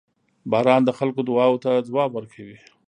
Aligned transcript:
•باران 0.51 0.81
د 0.85 0.89
خلکو 0.99 1.21
دعاوو 1.27 1.61
ته 1.63 1.71
ځواب 1.89 2.09
ورکوي. 2.13 2.57